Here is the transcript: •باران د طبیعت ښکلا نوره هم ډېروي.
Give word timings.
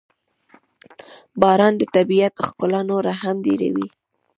•باران 1.41 1.73
د 1.77 1.83
طبیعت 1.95 2.33
ښکلا 2.47 2.81
نوره 2.91 3.13
هم 3.21 3.35
ډېروي. 3.45 3.87